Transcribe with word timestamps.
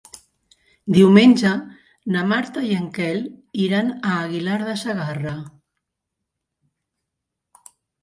Diumenge 0.95 1.51
na 2.15 2.23
Marta 2.31 2.65
i 2.69 2.73
en 2.79 2.89
Quel 2.97 3.21
iran 3.69 3.95
a 4.01 4.17
Aguilar 4.25 4.59
de 4.73 4.77
Segarra. 4.87 5.37